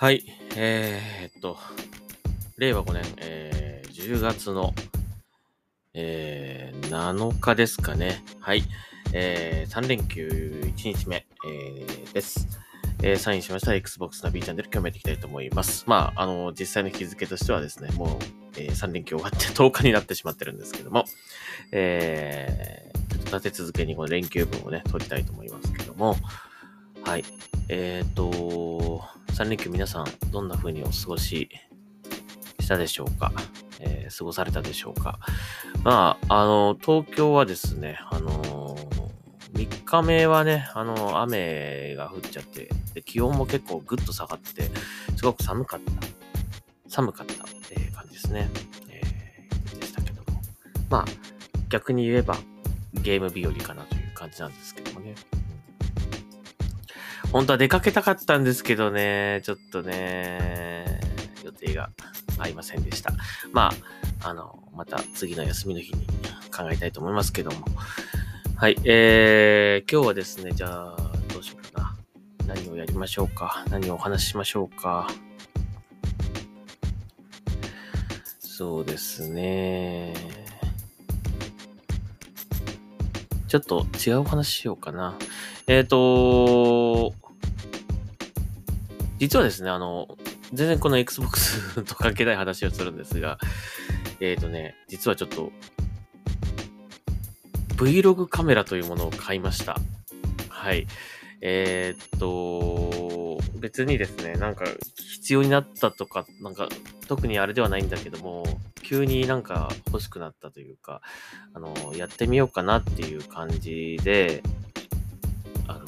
[0.00, 0.24] はい。
[0.54, 1.58] えー、っと、
[2.56, 4.72] 令和5年、えー、10月の、
[5.92, 8.22] えー、7日ですかね。
[8.38, 8.62] はい。
[9.12, 12.46] えー、3連休1日目、えー、です。
[13.02, 15.82] えー、サインしました Xbox の B チャンネル、今日もやっていきたいと思います。
[15.88, 18.08] まあ、あの、実際の日付としてはですね、もう、
[18.56, 21.06] えー、3連休終わって10日になってしまってるんですけども、
[21.72, 26.14] えー、ちょっと立て続けにこの連休分をね、取りたいと思いますけども、
[27.02, 27.24] はい。
[27.68, 29.02] えっ、と、
[29.38, 31.48] 3連休皆さんどんな風にお過ごし
[32.58, 33.32] したでしょうか、
[33.78, 35.18] えー過ごされたでしょうか？
[35.84, 38.74] まあ、あの、東京はですね、あの
[39.52, 44.70] 3日目はね、あの、雨が降っちゃって、で気温も結構ぐっと下がって、
[45.16, 46.90] すごく寒かった。
[46.90, 47.34] 寒かった、
[47.70, 48.48] えー感じですね。
[48.88, 50.40] えーでしたけども。
[50.90, 51.04] まあ、
[51.68, 52.36] 逆に言えば、
[52.94, 55.14] ゲーム日和かなという感じなんですけどもね。
[57.32, 61.00] 本当は出かけたかったんですけどね、ちょっとね、
[61.44, 61.90] 予定が
[62.38, 63.12] 合いませんでした。
[63.52, 63.70] ま
[64.22, 66.06] あ、あの、また次の休みの日に
[66.54, 67.66] 考えたいと思いますけども。
[68.56, 70.96] はい、えー、今日はですね、じゃあ、
[71.32, 71.96] どうしようかな。
[72.46, 73.64] 何をやりましょうか。
[73.70, 75.08] 何をお話ししましょうか。
[78.40, 80.14] そうですね。
[83.48, 85.16] ちょっと違う話しようかな。
[85.66, 87.14] えっ、と、
[89.18, 90.06] 実はですね、あの、
[90.52, 93.38] 全然この Xbox と関係ない話をするんですが、
[94.20, 95.50] えっ、とね、実はちょっと、
[97.76, 99.78] Vlog カメラというものを買いました。
[100.48, 100.86] はい。
[101.40, 104.64] えーっと、別にですね、なんか
[104.96, 106.68] 必要になったとか、なんか
[107.06, 108.44] 特にあれではないんだけども、
[108.82, 111.00] 急になんか欲しくなったというか、
[111.54, 114.42] あの、やってみようかなっていう感じで、
[115.66, 115.84] あの、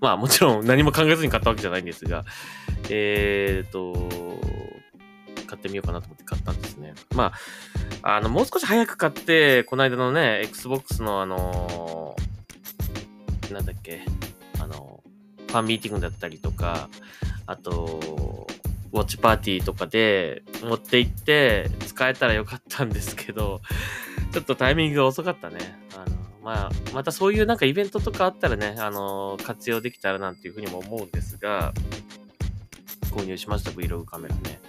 [0.00, 2.24] まあもちろん何も考えずに買ったわけじゃないんですが、
[2.88, 3.94] えーっと、
[5.46, 6.94] 買ってみようかなと思って買ったんですね。
[7.14, 7.32] ま
[8.02, 12.16] あ、あの、もう少し早く買って、この間のね、Xbox のあの
[13.50, 14.02] なんだっけ、
[14.60, 15.02] あの、
[15.48, 16.88] ファンミーティングだったりとか、
[17.46, 18.46] あと、
[18.92, 23.60] ウォッチパーティーとかで持って行って使えたらよかったんですけど、
[24.32, 25.58] ちょっとタイミングが遅かったね。
[25.94, 31.72] あの、まあ、またそういうなんかイベントとかあったらね、あの、活用できたらなんていうふうにも思うんですが、
[33.10, 34.60] 購入しました Vlog カメラね。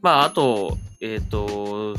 [0.00, 1.96] まあ、あと、えっ、と、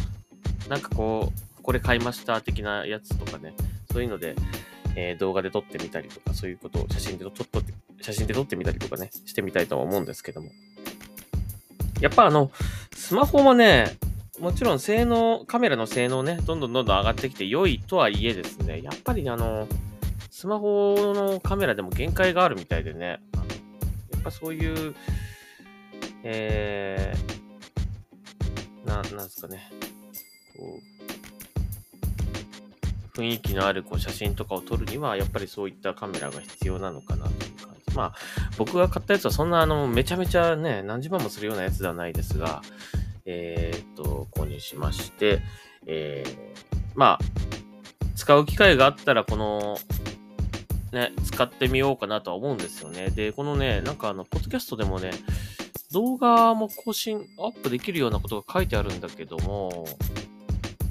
[0.70, 3.54] なんかこう、これ買いました的なやつとかね、
[3.92, 4.36] そういうので、
[5.00, 10.50] え動画で撮ってみたりとか、そういうことを写真で撮って、写真で撮ってみたりとかね、してみたいとは思うんですけども。
[12.02, 12.52] やっぱあの、
[12.94, 13.98] スマホもね、
[14.40, 19.68] もちろん性能、カメラの性能ね、どんどんどんどん上がってきて良いとはいえですね、やっぱりあの、
[20.32, 23.20] スマホのカメラでも限界があるみたいでね、
[24.14, 24.96] やっぱそういう、
[26.24, 29.70] えー、な、なんですかね、
[30.58, 30.99] こう、
[33.14, 37.96] 雰囲気のあるこう写真とかを撮るには、やっぱりそういったカメラが必要なのかなという感じ。
[37.96, 38.14] まあ、
[38.58, 42.62] 僕が買ったやつはそんなあの、めちゃめちゃね、何十万もするようなやつではないですが、
[43.26, 45.42] えーっと、購入しまして、
[45.86, 47.20] えー、まあ、
[48.16, 49.78] 使う機会があったら、この、
[50.92, 53.10] ね、使ってみようかなとは思うんですよね。
[53.10, 55.12] で、このね、なんかあの、ポッドキャストでもね、
[55.92, 59.86] 動画も更新、アップできるようなことが書いてあるんだけども、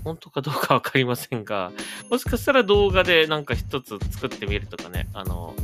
[0.08, 1.72] 本当かどうかわかりませんが、
[2.10, 5.54] もしかしたら動画でなんか一つ作ってみるとかね、あの、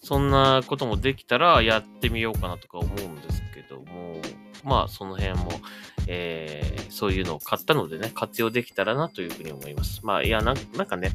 [0.00, 4.16] そんなこともできたらやってみようかなとか思うんですけども、
[4.64, 5.50] まあその辺も、
[6.06, 10.04] えーそういうのを買ったのでね、活用できたらなというふうに思います。
[10.04, 10.56] まあいや、なん
[10.86, 11.12] かね、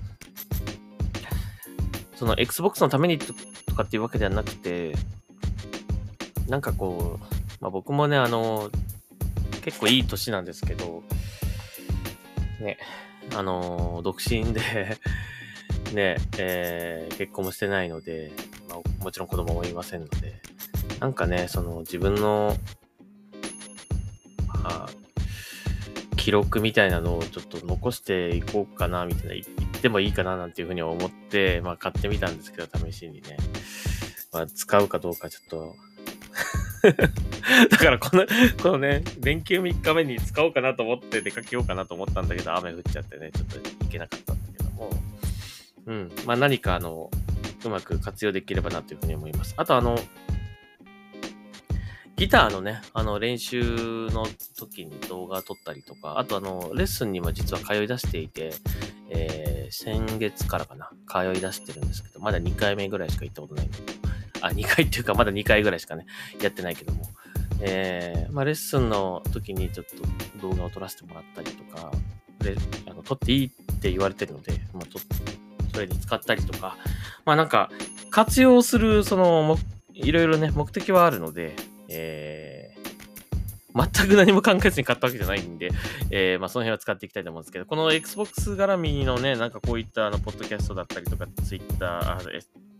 [2.16, 3.32] その Xbox のためにと
[3.68, 4.96] とかっていうわけではなくて、
[6.50, 7.24] なんかこう、
[7.62, 8.72] まあ僕もね、あの、
[9.64, 11.04] 結構いい年なんですけど、
[12.60, 12.78] ね、
[13.36, 14.98] あの、独身で、
[15.94, 18.32] ね、えー結婚もしてないので、
[18.70, 20.42] まあ、もちろん子供もいませんので、
[21.00, 22.56] なんかね、その自分の、
[24.48, 24.90] まあ、
[26.16, 29.46] 記録みたいなのをちょっと残していこうかな、みたいな、言っ
[29.82, 33.38] てもいいかな、なんていうふうに思って、まあ買ってみたんですけど、試しにね。
[34.34, 35.76] まあ使うかどうかちょっと、
[37.70, 38.26] だからこの、
[38.62, 44.90] このね、連休3日目に使おうかなと思って出かけようかなと思ったんだけど、雨降っちゃってね、ちょっと行けなかったんだけども、
[45.86, 46.12] うん。
[46.26, 47.10] まあ何かあの、
[47.64, 49.54] うまく活用できればなというふうに思います。
[49.58, 50.00] あとあの、
[52.16, 53.62] ギターのね、あの練習
[54.10, 54.28] の
[54.58, 58.54] 時に動画撮ったりとか、あとあの、レッスンにも実は通い出していて、
[59.10, 63.92] えー先月からかな、通い出してるんですけど、まだ2回目ぐらいしか行ったことないんだけど、
[64.42, 66.06] あ、2回っていうか、まだ2回ぐらいしかね、
[66.42, 67.04] やってないけども、
[67.62, 69.86] えー、まあ、レッスンの時にちょっ
[70.40, 71.92] と動画を撮らせてもらったりとか、
[72.40, 72.56] で、
[72.90, 75.16] あの撮っていいって言われてるので、まあ、ちょっと、
[75.74, 76.78] それに使ったりとか、
[77.26, 77.70] まあなんか、
[78.10, 79.58] 活用する、その、
[79.94, 81.56] いろいろね、目的はあるので、
[81.90, 85.70] えー、全く何も考えずに買ったわけじゃないんで、
[86.10, 92.20] えー、まあその辺は使っていきたいと思うんですけど、この Xbox 絡みのね、なんかこういったあの、ポッドキャストだったりとか、Twitter、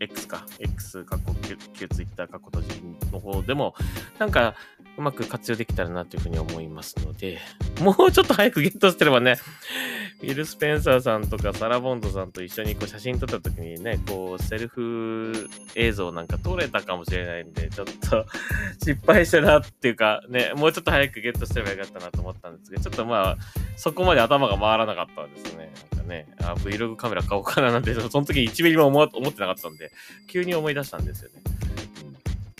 [0.00, 1.34] X か、X、過去、
[1.74, 2.82] 旧 Twitter、過去閉じ
[3.12, 3.74] の方でも、
[4.18, 4.54] なんか、
[4.98, 7.38] うまく活用できたらなというふうに思いますので、
[7.80, 9.36] もうちょっと早くゲットしてればね、
[10.20, 18.26] ウィル・スペンサーさんとかサラ・ボンドさんと一緒にこう写真撮った時にね、こう、セルフ映像なんか撮れたかもしれないんで、ちょっと
[18.84, 23.36] 失敗したなっていうか、ね、もうちょっと早くゲットすればよかったなと思ったんですけど、ちょっとまあ、
[23.76, 25.70] そこまで頭が回らなかったんですね。
[25.92, 29.92] なんかね、あ、Vlog カメラ買おうかななんて、その時1ミリも思ってなかったんで、
[30.26, 31.42] 急に思い出したんですよね。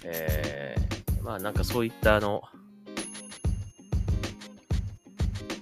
[0.04, 0.67] えー、
[1.28, 2.42] まあなんかそういったあの、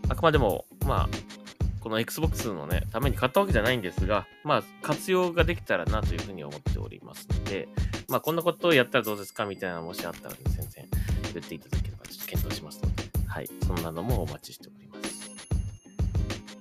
[0.08, 7.66] あくまでも、まあ、この Xbox のね、ために買ったわけじゃないんですが、まあ、活用ができたらなというふうに思っておりますので、
[8.08, 10.88] まあ、こんなことをやったらどうですかみたいなのもしあったら、ね、全然
[11.34, 15.32] 言っていただければ、ちょっと検討しますので、はい、そんなのもお待ちしております。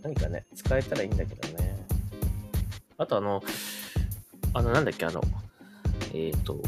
[0.01, 1.85] 何かね、使えたらいいんだけどね。
[2.97, 3.43] あと、あの、
[4.55, 5.21] あの、なんだっけ、あの、
[6.11, 6.59] えっ、ー、と、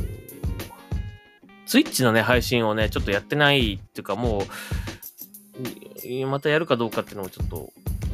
[1.68, 7.74] ツイッチのね、配信をね、ちょっとやってないっていうか、もう、またやるかどうかっていうのもちょっと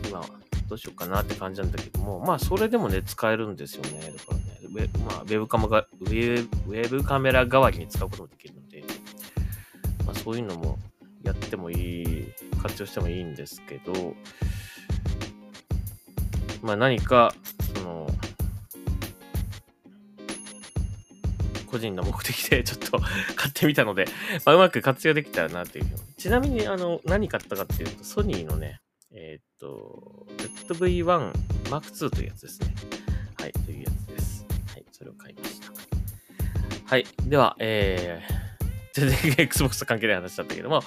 [0.10, 0.26] 今、
[0.68, 4.00] どうしようかなって感じなんだけども、まあ、それでもね、使えるんですよね。
[4.00, 8.84] だからね、ウェ,、まあ、ウェブカメラウェウェブカメラ代わりに使うこともできるので、
[10.06, 10.80] まあ、そういうのも
[11.22, 12.26] やってもいい、
[12.62, 14.16] 活用してもいいんですけど、
[16.64, 17.36] まあ、何か、
[17.76, 18.10] その、
[21.74, 23.00] 個人の目的でちょっと
[23.36, 24.06] 買ってみたので、
[24.46, 26.00] まあ、うまく活用できたらなというふうに。
[26.18, 28.80] ちなみに、あの、何買ったかっていうと、ソニーのね、
[29.12, 30.28] えっ、と、
[30.68, 31.32] ZV-1
[31.70, 32.76] Mark II というやつですね。
[33.40, 34.46] はい、というやつです。
[34.72, 35.72] はい、それを買いました。
[36.86, 40.82] はい、では、えー、全然 Xbox と関係ない話だったけども、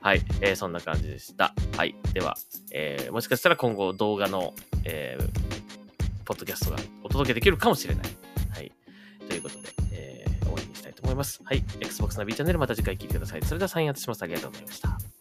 [0.00, 1.54] はい、えー、そんな感じでした。
[1.76, 2.36] はい、では、
[2.72, 4.54] えー、もしかしたら今後動画の、
[4.84, 8.21] えー、ポッドキャストがお届けできるかもしれない。
[11.12, 11.40] 思います。
[11.44, 13.42] はい、Xbox の B チャンネルまた次回聞いてください。
[13.42, 14.22] それではサインアウトします。
[14.22, 15.11] ありがとうございました。